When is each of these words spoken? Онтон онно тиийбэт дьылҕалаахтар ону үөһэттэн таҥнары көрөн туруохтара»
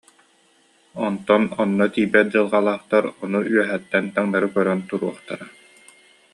Онтон 1.05 1.43
онно 1.61 1.85
тиийбэт 1.93 2.27
дьылҕалаахтар 2.33 3.03
ону 3.23 3.39
үөһэттэн 3.53 4.05
таҥнары 4.15 4.47
көрөн 4.55 4.79
туруохтара» 4.87 5.45